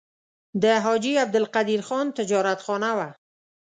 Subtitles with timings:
[0.63, 3.09] د حاجي عبدالقدیر خان تجارتخانه وه.